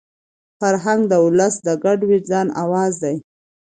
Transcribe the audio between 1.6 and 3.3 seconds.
د ګډ وجدان اواز دی.